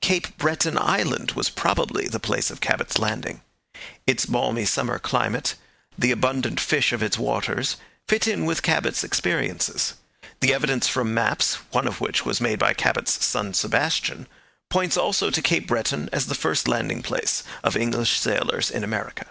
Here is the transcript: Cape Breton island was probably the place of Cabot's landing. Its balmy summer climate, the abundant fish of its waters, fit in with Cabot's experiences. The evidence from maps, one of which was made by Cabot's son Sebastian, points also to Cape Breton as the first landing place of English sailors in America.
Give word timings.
Cape 0.00 0.36
Breton 0.38 0.76
island 0.76 1.30
was 1.36 1.50
probably 1.50 2.08
the 2.08 2.18
place 2.18 2.50
of 2.50 2.60
Cabot's 2.60 2.98
landing. 2.98 3.42
Its 4.08 4.26
balmy 4.26 4.64
summer 4.64 4.98
climate, 4.98 5.54
the 5.96 6.10
abundant 6.10 6.58
fish 6.58 6.92
of 6.92 7.00
its 7.00 7.16
waters, 7.16 7.76
fit 8.08 8.26
in 8.26 8.44
with 8.44 8.64
Cabot's 8.64 9.04
experiences. 9.04 9.94
The 10.40 10.52
evidence 10.52 10.88
from 10.88 11.14
maps, 11.14 11.58
one 11.70 11.86
of 11.86 12.00
which 12.00 12.26
was 12.26 12.40
made 12.40 12.58
by 12.58 12.74
Cabot's 12.74 13.24
son 13.24 13.54
Sebastian, 13.54 14.26
points 14.68 14.96
also 14.96 15.30
to 15.30 15.40
Cape 15.40 15.68
Breton 15.68 16.08
as 16.12 16.26
the 16.26 16.34
first 16.34 16.66
landing 16.66 17.00
place 17.00 17.44
of 17.62 17.76
English 17.76 18.18
sailors 18.18 18.72
in 18.72 18.82
America. 18.82 19.26